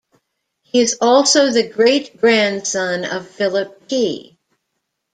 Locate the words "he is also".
0.63-1.51